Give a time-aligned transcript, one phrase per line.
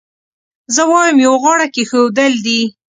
[0.75, 2.61] زه وایم یو غاړه کېښودل دي.